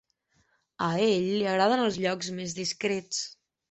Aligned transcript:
A 0.85 0.87
ell 1.09 1.29
li 1.35 1.45
agraden 1.53 1.85
els 1.91 2.03
llocs 2.07 2.35
més 2.43 2.61
discrets. 2.65 3.27